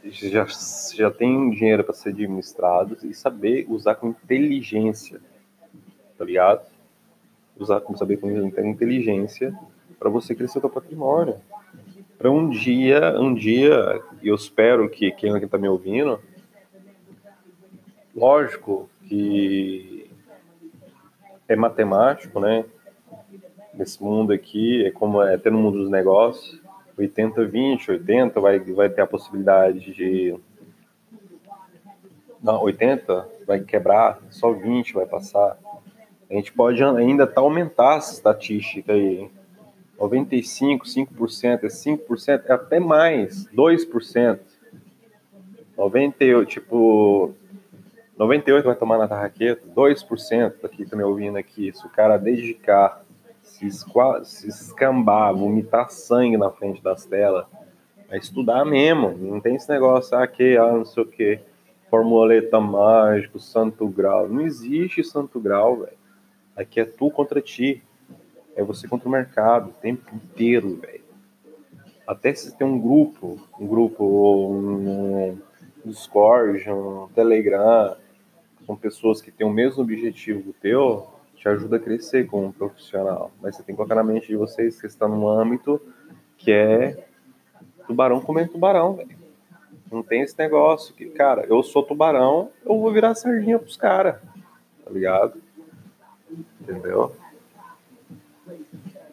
já, 0.05 0.45
já 0.93 1.11
tem 1.11 1.49
dinheiro 1.49 1.83
para 1.83 1.93
ser 1.93 2.09
administrado 2.09 2.95
e 3.03 3.13
saber 3.13 3.65
usar 3.67 3.95
com 3.95 4.09
inteligência, 4.09 5.19
tá 6.17 6.23
ligado? 6.23 6.76
Usar 7.59 7.81
com 7.81 7.95
saber 7.95 8.17
com 8.17 8.29
inteligência 8.29 9.57
para 9.99 10.09
você 10.09 10.35
crescer 10.35 10.59
o 10.59 10.61
seu 10.61 10.69
patrimônio. 10.69 11.35
Para 12.17 12.31
um 12.31 12.49
dia, 12.49 13.19
um 13.19 13.33
dia, 13.33 14.01
eu 14.23 14.35
espero 14.35 14.89
que 14.89 15.11
quem 15.11 15.35
está 15.37 15.57
me 15.57 15.67
ouvindo, 15.67 16.19
lógico 18.15 18.89
que 19.07 20.09
é 21.47 21.55
matemático, 21.55 22.39
né? 22.39 22.65
Nesse 23.73 24.03
mundo 24.03 24.33
aqui, 24.33 24.85
é 24.85 24.91
como 24.91 25.21
é 25.21 25.35
até 25.35 25.51
no 25.51 25.59
mundo 25.59 25.77
dos 25.77 25.89
negócios, 25.89 26.59
80, 26.97 27.45
20, 27.45 27.91
80 27.91 28.39
vai, 28.41 28.59
vai 28.59 28.89
ter 28.89 29.01
a 29.01 29.07
possibilidade 29.07 29.93
de. 29.93 30.35
Não, 32.41 32.61
80 32.63 33.29
vai 33.45 33.59
quebrar, 33.59 34.19
só 34.31 34.51
20 34.51 34.93
vai 34.93 35.05
passar. 35.05 35.57
A 36.29 36.33
gente 36.33 36.51
pode 36.51 36.83
ainda 36.83 37.25
tá 37.25 37.41
aumentar 37.41 37.97
essa 37.97 38.13
estatística 38.13 38.93
aí. 38.93 39.29
95, 39.99 40.85
5%, 40.85 41.63
é 41.63 41.67
5%, 41.67 42.43
é 42.45 42.53
até 42.53 42.79
mais, 42.79 43.47
2%. 43.47 44.39
98, 45.77 46.49
tipo, 46.49 47.33
98 48.17 48.65
vai 48.65 48.75
tomar 48.75 48.97
na 48.97 49.07
tarraqueta, 49.07 49.61
2% 49.75 50.53
aqui 50.63 50.85
tá 50.85 50.95
me 50.95 51.03
ouvindo 51.03 51.37
aqui. 51.37 51.71
Se 51.73 51.85
o 51.85 51.89
cara 51.89 52.17
dedicar 52.17 53.03
se, 53.47 53.65
esqua, 53.65 54.23
se 54.23 54.47
escambar, 54.47 55.33
vomitar 55.33 55.89
sangue 55.89 56.37
na 56.37 56.51
frente 56.51 56.81
das 56.83 57.05
telas, 57.05 57.45
é 58.09 58.17
estudar 58.17 58.65
mesmo. 58.65 59.17
Não 59.17 59.39
tem 59.39 59.55
esse 59.55 59.69
negócio, 59.69 60.17
ah, 60.17 60.27
que, 60.27 60.57
ah, 60.57 60.73
não 60.73 60.85
sei 60.85 61.03
o 61.03 61.07
que, 61.07 61.39
formuleta 61.89 62.59
mágico, 62.59 63.39
santo 63.39 63.87
grau. 63.87 64.27
Não 64.27 64.41
existe 64.41 65.03
santo 65.03 65.39
grau, 65.39 65.77
velho. 65.77 65.97
Aqui 66.57 66.79
é 66.79 66.85
tu 66.85 67.11
contra 67.11 67.39
ti. 67.39 67.83
É 68.55 68.63
você 68.63 68.87
contra 68.87 69.07
o 69.07 69.11
mercado, 69.11 69.69
o 69.69 69.73
tempo 69.73 70.13
inteiro, 70.15 70.77
velho. 70.77 71.05
Até 72.07 72.33
se 72.33 72.57
tem 72.57 72.65
um 72.65 72.79
grupo, 72.79 73.37
um 73.59 73.67
grupo, 73.67 74.03
um 74.03 75.37
Discord, 75.85 76.67
um 76.69 77.07
Telegram, 77.13 77.95
com 78.65 78.75
pessoas 78.75 79.21
que 79.21 79.31
têm 79.31 79.45
o 79.45 79.51
mesmo 79.51 79.83
objetivo 79.83 80.53
teu, 80.59 81.07
te 81.35 81.47
ajuda 81.47 81.77
a 81.77 81.79
crescer 81.79 82.25
como 82.25 82.51
profissional. 82.51 83.31
Mas 83.39 83.55
você 83.55 83.63
tem 83.63 83.75
que 83.75 83.77
colocar 83.77 83.95
na 83.95 84.03
mente 84.03 84.27
de 84.27 84.35
vocês 84.35 84.81
que 84.81 84.87
está 84.87 85.07
num 85.07 85.27
âmbito 85.27 85.79
que 86.37 86.51
é 86.51 87.05
tubarão 87.85 88.19
comendo 88.19 88.53
tubarão, 88.53 88.93
velho. 88.93 89.17
Não 89.91 90.03
tem 90.03 90.21
esse 90.21 90.37
negócio 90.37 90.93
que, 90.93 91.05
cara, 91.05 91.45
eu 91.45 91.63
sou 91.63 91.83
tubarão, 91.83 92.49
eu 92.65 92.77
vou 92.77 92.91
virar 92.91 93.15
sardinha 93.15 93.57
pros 93.57 93.77
caras, 93.77 94.15
tá 94.83 94.91
ligado? 94.91 95.41
Entendeu? 96.67 97.15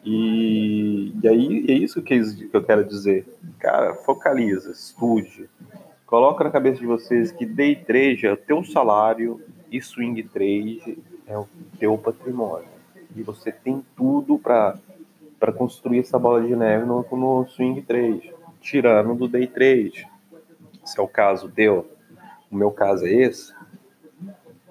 E, 0.03 1.13
e 1.23 1.27
aí 1.27 1.65
é 1.67 1.73
isso 1.73 2.01
que 2.01 2.49
eu 2.51 2.63
quero 2.63 2.83
dizer. 2.83 3.25
Cara, 3.59 3.95
focaliza, 3.95 4.71
estude. 4.71 5.49
Coloca 6.05 6.43
na 6.43 6.51
cabeça 6.51 6.79
de 6.79 6.85
vocês 6.85 7.31
que 7.31 7.45
day 7.45 7.75
trade 7.75 8.27
é 8.27 8.33
o 8.33 8.37
teu 8.37 8.63
salário 8.63 9.41
e 9.71 9.81
swing 9.81 10.21
trade 10.23 10.99
é 11.25 11.37
o 11.37 11.47
teu 11.79 11.97
patrimônio. 11.97 12.67
E 13.15 13.23
você 13.23 13.51
tem 13.51 13.83
tudo 13.95 14.37
para 14.37 14.77
construir 15.57 15.99
essa 15.99 16.19
bola 16.19 16.45
de 16.45 16.55
neve 16.55 16.85
no, 16.85 17.03
no 17.11 17.47
swing 17.47 17.81
trade, 17.81 18.33
tirando 18.61 19.15
do 19.15 19.27
day 19.27 19.47
trade. 19.47 20.07
Se 20.83 20.99
é 20.99 21.01
o 21.01 21.07
caso 21.07 21.49
teu, 21.49 21.89
o 22.51 22.55
meu 22.55 22.69
caso 22.69 23.07
é 23.07 23.11
esse, 23.11 23.51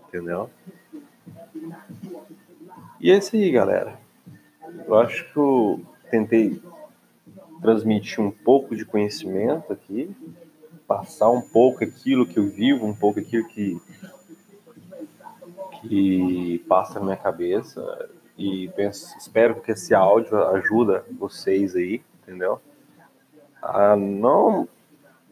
entendeu? 0.07 0.49
E 3.04 3.10
é 3.10 3.18
isso 3.18 3.36
aí, 3.36 3.50
galera. 3.50 3.98
Eu 4.86 4.94
acho 4.94 5.30
que 5.30 5.36
eu 5.36 5.82
tentei 6.10 6.58
transmitir 7.60 8.18
um 8.24 8.30
pouco 8.30 8.74
de 8.74 8.82
conhecimento 8.82 9.70
aqui, 9.70 10.10
passar 10.88 11.28
um 11.28 11.42
pouco 11.42 11.84
aquilo 11.84 12.24
que 12.24 12.38
eu 12.38 12.48
vivo, 12.48 12.86
um 12.86 12.94
pouco 12.94 13.20
aquilo 13.20 13.46
que 13.46 13.78
que 15.82 16.64
passa 16.66 16.98
na 16.98 17.04
minha 17.04 17.16
cabeça 17.18 18.08
e 18.38 18.70
penso, 18.74 19.14
espero 19.18 19.60
que 19.60 19.72
esse 19.72 19.94
áudio 19.94 20.42
ajuda 20.54 21.04
vocês 21.18 21.76
aí, 21.76 22.00
entendeu? 22.22 22.58
A 23.60 23.94
não, 23.96 24.66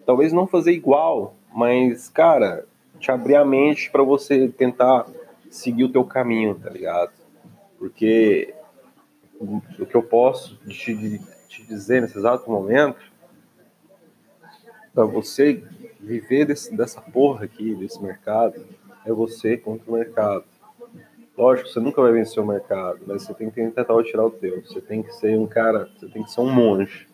talvez 0.04 0.30
não 0.30 0.46
fazer 0.46 0.72
igual, 0.72 1.34
mas 1.50 2.10
cara, 2.10 2.66
te 3.00 3.10
abrir 3.10 3.36
a 3.36 3.46
mente 3.46 3.90
para 3.90 4.02
você 4.02 4.46
tentar 4.46 5.06
seguir 5.50 5.84
o 5.84 5.90
teu 5.90 6.04
caminho, 6.04 6.54
tá 6.54 6.68
ligado? 6.68 7.21
Porque 7.82 8.54
o 9.40 9.84
que 9.84 9.96
eu 9.96 10.04
posso 10.04 10.54
te, 10.68 11.20
te 11.48 11.66
dizer 11.66 12.00
nesse 12.00 12.16
exato 12.16 12.48
momento 12.48 13.00
para 14.94 15.04
você 15.04 15.64
viver 15.98 16.44
desse, 16.44 16.76
dessa 16.76 17.00
porra 17.00 17.44
aqui, 17.44 17.74
desse 17.74 18.00
mercado, 18.00 18.64
é 19.04 19.12
você 19.12 19.56
contra 19.56 19.90
o 19.90 19.94
mercado. 19.94 20.44
Lógico, 21.36 21.70
você 21.70 21.80
nunca 21.80 22.00
vai 22.00 22.12
vencer 22.12 22.40
o 22.40 22.46
mercado, 22.46 23.00
mas 23.04 23.24
você 23.24 23.34
tem 23.34 23.50
que 23.50 23.60
tentar 23.60 23.84
tirar 24.04 24.26
o 24.26 24.30
teu. 24.30 24.62
Você 24.62 24.80
tem 24.80 25.02
que 25.02 25.12
ser 25.16 25.36
um 25.36 25.48
cara, 25.48 25.90
você 25.98 26.06
tem 26.06 26.22
que 26.22 26.30
ser 26.30 26.40
um 26.40 26.54
monge, 26.54 27.08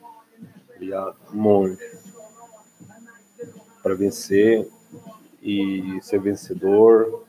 ligado? 0.78 1.16
Um 1.32 1.38
monge. 1.38 1.78
Para 3.82 3.94
vencer 3.94 4.68
e 5.42 5.98
ser 6.02 6.20
vencedor, 6.20 7.24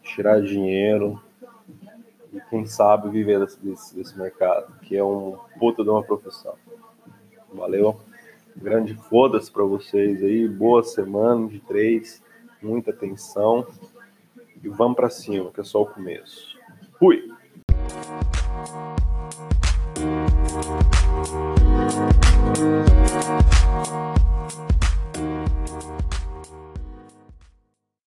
tirar 0.00 0.40
dinheiro 0.40 1.20
e 2.34 2.40
quem 2.50 2.66
sabe 2.66 3.08
viver 3.08 3.38
desse, 3.62 4.18
mercado, 4.18 4.74
que 4.80 4.96
é 4.96 5.04
um 5.04 5.38
puta 5.58 5.84
de 5.84 5.88
uma 5.88 6.02
profissão. 6.02 6.54
Valeu? 7.52 8.00
Grande 8.56 8.94
foda-se 8.94 9.50
para 9.50 9.62
vocês 9.62 10.22
aí, 10.22 10.48
boa 10.48 10.82
semana 10.82 11.46
de 11.48 11.60
três, 11.60 12.22
muita 12.60 12.90
atenção 12.90 13.66
e 14.62 14.68
vamos 14.68 14.96
para 14.96 15.10
cima, 15.10 15.50
que 15.52 15.60
é 15.60 15.64
só 15.64 15.82
o 15.82 15.86
começo. 15.86 16.58
Fui! 16.98 17.32